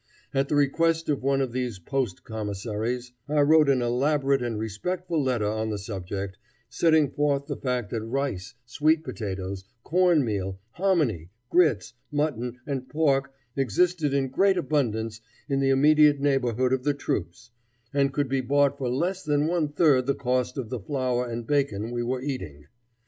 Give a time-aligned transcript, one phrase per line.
[0.33, 5.21] At the request of one of these post commissaries, I wrote an elaborate and respectful
[5.21, 6.39] letter on the subject,
[6.69, 13.31] setting forth the fact that rice, sweet potatoes, corn meal, hominy, grits, mutton, and pork
[13.55, 17.51] existed in great abundance in the immediate neighborhood of the troops,
[17.93, 21.45] and could be bought for less than one third the cost of the flour and
[21.45, 22.65] bacon we were eating.